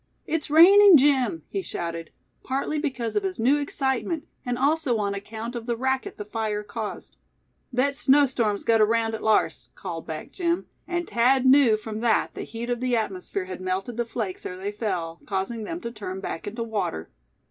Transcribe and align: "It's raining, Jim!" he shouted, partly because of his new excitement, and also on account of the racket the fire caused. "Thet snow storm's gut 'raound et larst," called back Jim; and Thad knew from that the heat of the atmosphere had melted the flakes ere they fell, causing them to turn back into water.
"It's 0.25 0.49
raining, 0.49 0.97
Jim!" 0.97 1.43
he 1.47 1.61
shouted, 1.61 2.09
partly 2.41 2.79
because 2.79 3.15
of 3.15 3.21
his 3.21 3.39
new 3.39 3.59
excitement, 3.59 4.25
and 4.43 4.57
also 4.57 4.97
on 4.97 5.13
account 5.13 5.53
of 5.55 5.67
the 5.67 5.77
racket 5.77 6.17
the 6.17 6.25
fire 6.25 6.63
caused. 6.63 7.17
"Thet 7.71 7.95
snow 7.95 8.25
storm's 8.25 8.63
gut 8.63 8.81
'raound 8.81 9.13
et 9.13 9.21
larst," 9.21 9.69
called 9.75 10.07
back 10.07 10.31
Jim; 10.31 10.65
and 10.87 11.07
Thad 11.07 11.45
knew 11.45 11.77
from 11.77 11.99
that 11.99 12.33
the 12.33 12.41
heat 12.41 12.71
of 12.71 12.79
the 12.79 12.95
atmosphere 12.95 13.45
had 13.45 13.61
melted 13.61 13.95
the 13.95 14.03
flakes 14.05 14.43
ere 14.43 14.57
they 14.57 14.71
fell, 14.71 15.19
causing 15.27 15.65
them 15.65 15.79
to 15.81 15.91
turn 15.91 16.19
back 16.19 16.47
into 16.47 16.63
water. 16.63 17.11